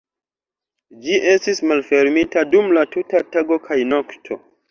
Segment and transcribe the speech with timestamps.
[1.03, 4.43] Ĝi estis malfermita dum la tuta tago kaj nokto.